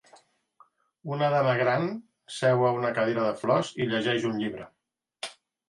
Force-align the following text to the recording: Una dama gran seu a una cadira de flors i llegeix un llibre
Una 1.15 1.27
dama 1.33 1.51
gran 1.59 1.85
seu 2.37 2.65
a 2.71 2.73
una 2.79 2.93
cadira 2.97 3.29
de 3.29 3.37
flors 3.45 3.73
i 3.85 3.89
llegeix 3.95 4.29
un 4.33 4.43
llibre 4.43 4.69